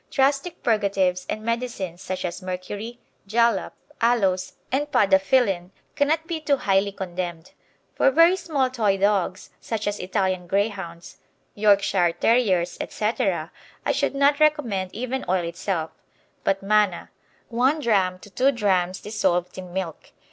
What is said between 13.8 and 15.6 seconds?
I should not recommend even oil